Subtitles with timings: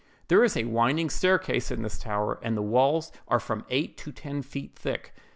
[0.29, 4.11] There is a winding staircase in this tower, and the walls are from eight to
[4.11, 5.13] ten feet thick.